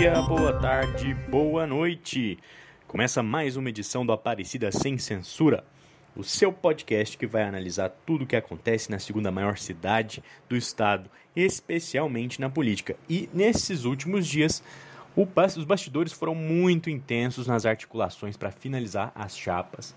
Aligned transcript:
dia, 0.00 0.22
boa 0.22 0.54
tarde, 0.54 1.12
boa 1.28 1.66
noite. 1.66 2.38
Começa 2.88 3.22
mais 3.22 3.58
uma 3.58 3.68
edição 3.68 4.06
do 4.06 4.12
Aparecida 4.12 4.72
Sem 4.72 4.96
Censura, 4.96 5.62
o 6.16 6.24
seu 6.24 6.50
podcast 6.50 7.18
que 7.18 7.26
vai 7.26 7.42
analisar 7.42 7.90
tudo 8.06 8.24
o 8.24 8.26
que 8.26 8.34
acontece 8.34 8.90
na 8.90 8.98
segunda 8.98 9.30
maior 9.30 9.58
cidade 9.58 10.24
do 10.48 10.56
estado, 10.56 11.10
especialmente 11.36 12.40
na 12.40 12.48
política. 12.48 12.96
E 13.10 13.28
nesses 13.34 13.84
últimos 13.84 14.26
dias, 14.26 14.62
os 15.16 15.64
bastidores 15.64 16.12
foram 16.12 16.34
muito 16.34 16.88
intensos 16.88 17.46
nas 17.46 17.66
articulações 17.66 18.36
para 18.36 18.50
finalizar 18.50 19.12
as 19.14 19.36
chapas. 19.36 19.94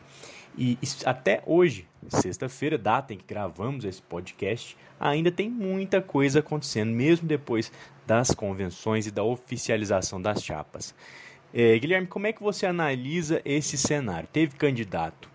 E 0.58 0.78
até 1.06 1.42
hoje, 1.46 1.88
sexta-feira, 2.08 2.78
data 2.78 3.14
em 3.14 3.18
que 3.18 3.26
gravamos 3.26 3.86
esse 3.86 4.02
podcast, 4.02 4.78
ainda 5.00 5.32
tem 5.32 5.50
muita 5.50 6.02
coisa 6.02 6.40
acontecendo, 6.40 6.92
mesmo 6.92 7.28
depois 7.28 7.72
das 8.06 8.32
convenções 8.32 9.08
e 9.08 9.12
da 9.12 9.24
oficialização 9.24 10.22
das 10.22 10.44
chapas. 10.44 10.94
É, 11.54 11.78
Guilherme, 11.78 12.08
como 12.08 12.28
é 12.28 12.34
que 12.34 12.44
você 12.44 12.66
analisa 12.66 13.42
esse 13.46 13.78
cenário? 13.78 14.28
Teve 14.32 14.56
candidato 14.56 15.34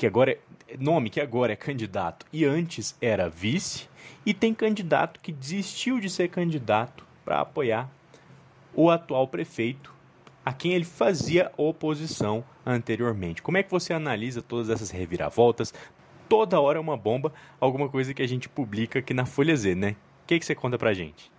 que 0.00 0.06
agora 0.06 0.38
é 0.66 0.76
nome 0.78 1.10
que 1.10 1.20
agora 1.20 1.52
é 1.52 1.56
candidato 1.56 2.24
e 2.32 2.46
antes 2.46 2.96
era 3.02 3.28
vice, 3.28 3.86
e 4.24 4.32
tem 4.32 4.54
candidato 4.54 5.20
que 5.20 5.30
desistiu 5.30 6.00
de 6.00 6.08
ser 6.08 6.28
candidato 6.28 7.04
para 7.22 7.40
apoiar 7.40 7.90
o 8.74 8.90
atual 8.90 9.26
prefeito 9.28 9.94
a 10.44 10.52
quem 10.52 10.72
ele 10.72 10.84
fazia 10.84 11.50
oposição 11.56 12.42
anteriormente. 12.64 13.42
Como 13.42 13.58
é 13.58 13.62
que 13.62 13.70
você 13.70 13.92
analisa 13.92 14.42
todas 14.42 14.70
essas 14.70 14.90
reviravoltas? 14.90 15.72
Toda 16.28 16.60
hora 16.60 16.78
é 16.78 16.80
uma 16.80 16.96
bomba, 16.96 17.32
alguma 17.60 17.88
coisa 17.88 18.14
que 18.14 18.22
a 18.22 18.28
gente 18.28 18.48
publica 18.48 19.00
aqui 19.00 19.12
na 19.12 19.26
Folha 19.26 19.54
Z, 19.56 19.74
né? 19.74 19.96
O 20.22 20.26
que, 20.26 20.38
que 20.38 20.46
você 20.46 20.54
conta 20.54 20.78
pra 20.78 20.94
gente? 20.94 21.30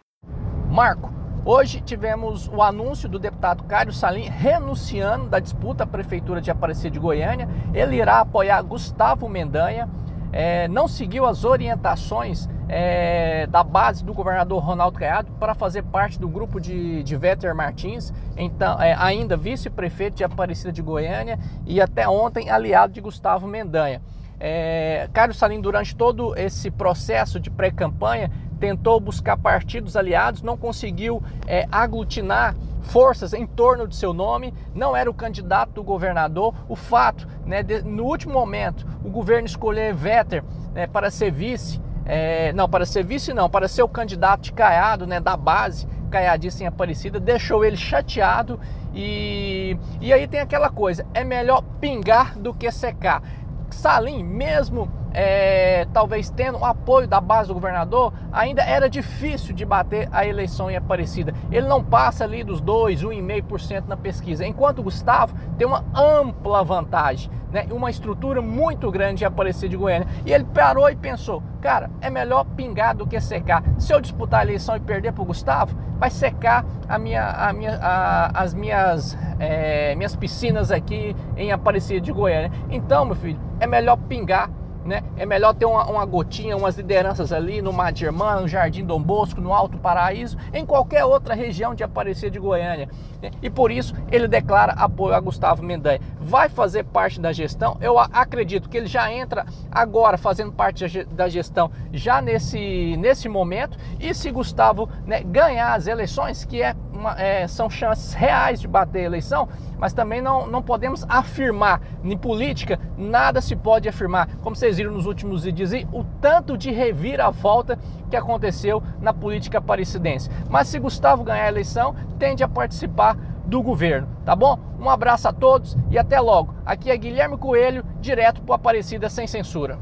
Marco, 0.69 1.13
hoje 1.45 1.81
tivemos 1.81 2.47
o 2.47 2.61
anúncio 2.61 3.07
do 3.09 3.17
deputado 3.17 3.63
Cário 3.63 3.93
Salim 3.93 4.27
renunciando 4.27 5.29
da 5.29 5.39
disputa 5.39 5.83
à 5.83 5.87
Prefeitura 5.87 6.41
de 6.41 6.51
Aparecida 6.51 6.91
de 6.91 6.99
Goiânia. 6.99 7.49
Ele 7.73 7.95
irá 7.95 8.19
apoiar 8.19 8.61
Gustavo 8.61 9.27
Mendanha. 9.27 9.89
É, 10.31 10.67
não 10.67 10.87
seguiu 10.87 11.25
as 11.25 11.43
orientações 11.43 12.47
é, 12.69 13.45
da 13.47 13.63
base 13.63 14.03
do 14.03 14.13
governador 14.13 14.63
Ronaldo 14.63 14.97
Caiado 14.97 15.31
para 15.33 15.53
fazer 15.53 15.83
parte 15.83 16.17
do 16.17 16.27
grupo 16.27 16.59
de, 16.59 17.03
de 17.03 17.15
Vetter 17.17 17.53
Martins, 17.53 18.13
então, 18.37 18.81
é, 18.81 18.95
ainda 18.97 19.35
vice-prefeito 19.35 20.17
de 20.17 20.23
Aparecida 20.23 20.71
de 20.71 20.81
Goiânia 20.81 21.37
e 21.65 21.81
até 21.81 22.07
ontem 22.07 22.49
aliado 22.49 22.93
de 22.93 23.01
Gustavo 23.01 23.45
Mendanha. 23.45 24.01
É, 24.39 25.07
Cário 25.13 25.35
Salim, 25.35 25.61
durante 25.61 25.95
todo 25.95 26.35
esse 26.35 26.71
processo 26.71 27.39
de 27.39 27.51
pré-campanha, 27.51 28.31
tentou 28.61 28.99
buscar 28.99 29.35
partidos 29.37 29.97
aliados, 29.97 30.43
não 30.43 30.55
conseguiu 30.55 31.21
é, 31.47 31.67
aglutinar 31.71 32.55
forças 32.83 33.33
em 33.33 33.45
torno 33.45 33.87
de 33.87 33.95
seu 33.95 34.13
nome, 34.13 34.53
não 34.75 34.95
era 34.95 35.09
o 35.09 35.13
candidato 35.13 35.73
do 35.73 35.83
governador. 35.83 36.53
O 36.69 36.75
fato, 36.75 37.27
né, 37.43 37.63
de, 37.63 37.81
no 37.81 38.03
último 38.03 38.33
momento, 38.33 38.85
o 39.03 39.09
governo 39.09 39.47
escolher 39.47 39.95
Vetter 39.95 40.43
né, 40.73 40.85
para 40.85 41.09
ser 41.09 41.31
vice, 41.31 41.81
é, 42.05 42.53
não, 42.53 42.69
para 42.69 42.85
ser 42.85 43.03
vice 43.03 43.33
não, 43.33 43.49
para 43.49 43.67
ser 43.67 43.81
o 43.81 43.89
candidato 43.89 44.41
de 44.41 44.53
Caiado, 44.53 45.07
né, 45.07 45.19
da 45.19 45.35
base, 45.35 45.87
Caiadista 46.11 46.63
em 46.63 46.67
Aparecida, 46.67 47.19
deixou 47.19 47.65
ele 47.65 47.77
chateado 47.77 48.59
e, 48.93 49.75
e 49.99 50.13
aí 50.13 50.27
tem 50.27 50.39
aquela 50.39 50.69
coisa, 50.69 51.03
é 51.15 51.23
melhor 51.23 51.63
pingar 51.79 52.37
do 52.37 52.53
que 52.53 52.69
secar. 52.71 53.23
Salim, 53.71 54.23
mesmo 54.23 55.00
é, 55.13 55.85
talvez 55.93 56.29
tendo 56.29 56.59
o 56.59 56.65
apoio 56.65 57.07
da 57.07 57.19
base 57.19 57.47
do 57.49 57.53
governador, 57.53 58.13
ainda 58.31 58.61
era 58.61 58.89
difícil 58.89 59.53
de 59.53 59.65
bater 59.65 60.07
a 60.11 60.25
eleição 60.25 60.69
em 60.69 60.75
Aparecida. 60.75 61.33
Ele 61.51 61.67
não 61.67 61.83
passa 61.83 62.23
ali 62.23 62.43
dos 62.43 62.61
2, 62.61 63.03
1,5% 63.03 63.85
na 63.87 63.97
pesquisa, 63.97 64.45
enquanto 64.45 64.79
o 64.79 64.83
Gustavo 64.83 65.35
tem 65.57 65.67
uma 65.67 65.83
ampla 65.93 66.63
vantagem, 66.63 67.31
né? 67.51 67.67
uma 67.71 67.89
estrutura 67.89 68.41
muito 68.41 68.89
grande 68.89 69.23
em 69.23 69.27
Aparecida 69.27 69.69
de 69.69 69.77
Goiânia. 69.77 70.07
E 70.25 70.33
ele 70.33 70.45
parou 70.45 70.89
e 70.89 70.95
pensou, 70.95 71.43
cara, 71.61 71.89
é 71.99 72.09
melhor 72.09 72.45
pingar 72.45 72.95
do 72.95 73.05
que 73.05 73.19
secar. 73.19 73.63
Se 73.77 73.93
eu 73.93 73.99
disputar 73.99 74.41
a 74.41 74.43
eleição 74.43 74.75
e 74.75 74.79
perder 74.79 75.11
para 75.11 75.21
o 75.21 75.25
Gustavo, 75.25 75.75
vai 75.97 76.09
secar 76.09 76.65
a 76.87 76.97
minha, 76.97 77.29
a 77.29 77.53
minha, 77.53 77.77
a, 77.81 78.41
as 78.41 78.53
minhas, 78.53 79.17
é, 79.37 79.93
minhas 79.95 80.15
piscinas 80.15 80.71
aqui 80.71 81.15
em 81.35 81.51
Aparecida 81.51 82.01
de 82.01 82.11
Goiânia. 82.11 82.51
Então, 82.69 83.05
meu 83.05 83.15
filho, 83.15 83.39
é 83.59 83.67
melhor 83.67 83.97
pingar 83.97 84.49
né? 84.85 85.03
É 85.17 85.25
melhor 85.25 85.53
ter 85.53 85.65
uma, 85.65 85.85
uma, 85.85 86.05
gotinha, 86.05 86.57
umas 86.57 86.75
lideranças 86.77 87.31
ali 87.31 87.61
no 87.61 87.71
Mar 87.71 87.91
de 87.91 88.05
Irmã, 88.05 88.41
no 88.41 88.47
Jardim 88.47 88.85
Dom 88.85 89.01
Bosco, 89.01 89.39
no 89.39 89.53
Alto 89.53 89.77
Paraíso, 89.77 90.37
em 90.53 90.65
qualquer 90.65 91.05
outra 91.05 91.33
região 91.35 91.75
de 91.75 91.83
Aparecida 91.83 92.31
de 92.31 92.39
Goiânia. 92.39 92.89
Né? 93.21 93.31
E 93.41 93.49
por 93.49 93.71
isso 93.71 93.93
ele 94.11 94.27
declara 94.27 94.73
apoio 94.73 95.13
a 95.13 95.19
Gustavo 95.19 95.63
Mendanha. 95.63 95.99
Vai 96.19 96.49
fazer 96.49 96.83
parte 96.83 97.19
da 97.19 97.31
gestão, 97.31 97.77
eu 97.81 97.99
acredito 97.99 98.69
que 98.69 98.77
ele 98.77 98.87
já 98.87 99.11
entra 99.11 99.45
agora 99.71 100.17
fazendo 100.17 100.51
parte 100.51 101.05
da 101.05 101.29
gestão, 101.29 101.71
já 101.93 102.21
nesse, 102.21 102.95
nesse 102.97 103.29
momento. 103.29 103.77
E 103.99 104.13
se 104.13 104.31
Gustavo 104.31 104.89
né, 105.05 105.21
ganhar 105.21 105.73
as 105.73 105.87
eleições, 105.87 106.43
que 106.43 106.61
é 106.61 106.75
uma, 107.01 107.19
é, 107.19 107.47
são 107.47 107.69
chances 107.69 108.13
reais 108.13 108.61
de 108.61 108.67
bater 108.67 108.99
a 108.99 109.05
eleição, 109.05 109.49
mas 109.77 109.91
também 109.91 110.21
não, 110.21 110.47
não 110.47 110.61
podemos 110.61 111.03
afirmar. 111.09 111.81
Em 112.03 112.15
política, 112.15 112.79
nada 112.97 113.41
se 113.41 113.55
pode 113.55 113.89
afirmar. 113.89 114.29
Como 114.37 114.55
vocês 114.55 114.77
viram 114.77 114.91
nos 114.91 115.05
últimos 115.05 115.43
vídeos, 115.43 115.71
o 115.91 116.03
tanto 116.21 116.57
de 116.57 116.71
reviravolta 116.71 117.77
que 118.09 118.15
aconteceu 118.15 118.81
na 119.01 119.13
política 119.13 119.59
paricidense. 119.59 120.29
Mas 120.49 120.67
se 120.67 120.79
Gustavo 120.79 121.23
ganhar 121.23 121.45
a 121.45 121.49
eleição, 121.49 121.95
tende 122.19 122.43
a 122.43 122.47
participar 122.47 123.17
do 123.45 123.61
governo, 123.61 124.07
tá 124.23 124.35
bom? 124.35 124.57
Um 124.79 124.89
abraço 124.89 125.27
a 125.27 125.33
todos 125.33 125.75
e 125.89 125.97
até 125.97 126.19
logo. 126.19 126.55
Aqui 126.65 126.89
é 126.89 126.95
Guilherme 126.95 127.37
Coelho, 127.37 127.83
direto 127.99 128.41
para 128.41 128.55
Aparecida 128.55 129.09
Sem 129.09 129.27
Censura. 129.27 129.77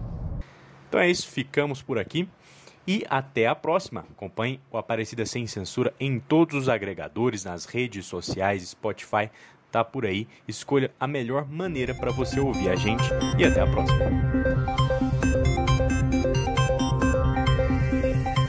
Então 0.88 1.00
é 1.00 1.08
isso, 1.08 1.28
ficamos 1.28 1.82
por 1.82 2.00
aqui. 2.00 2.28
E 2.88 3.06
até 3.10 3.48
a 3.48 3.56
próxima. 3.56 4.06
Acompanhe 4.12 4.60
o 4.72 4.78
Aparecida 4.78 5.26
Sem 5.26 5.46
Censura 5.48 5.94
em 6.00 6.20
todos 6.20 6.56
os 6.56 6.70
agregadores, 6.70 7.44
nas 7.44 7.66
redes 7.66 8.06
sociais, 8.06 8.68
Spotify, 8.70 9.30
tá 9.72 9.84
por 9.84 10.06
aí. 10.06 10.28
Escolha 10.48 10.92
a 11.00 11.08
melhor 11.08 11.48
maneira 11.48 11.94
para 11.94 12.12
você 12.12 12.40
ouvir 12.40 12.70
a 12.70 12.76
gente 12.76 13.04
e 13.38 13.46
até 13.46 13.62
a 13.62 13.68
próxima. 13.68 14.79